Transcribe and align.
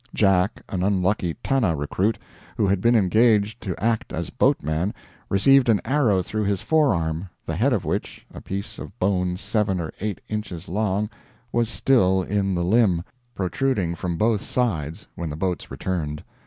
Jack, 0.15 0.63
an 0.67 0.81
unlucky 0.81 1.35
Tanna 1.43 1.75
recruit, 1.75 2.17
who 2.57 2.65
had 2.65 2.81
been 2.81 2.95
engaged 2.95 3.61
to 3.61 3.77
act 3.79 4.11
as 4.11 4.31
boatman, 4.31 4.95
received 5.29 5.69
an 5.69 5.79
arrow 5.85 6.23
through 6.23 6.45
his 6.45 6.63
forearm, 6.63 7.29
the 7.45 7.55
head 7.55 7.71
of 7.71 7.85
which 7.85 8.25
apiece 8.33 8.79
of 8.79 8.97
bone 8.97 9.37
seven 9.37 9.79
or 9.79 9.93
eight 10.01 10.19
inches 10.27 10.67
long 10.67 11.07
was 11.51 11.69
still 11.69 12.23
in 12.23 12.55
the 12.55 12.63
limb, 12.65 13.03
protruding 13.35 13.93
from 13.93 14.17
both 14.17 14.41
sides, 14.41 15.07
when 15.13 15.29
the 15.29 15.35
boats 15.35 15.69
returned. 15.69 16.23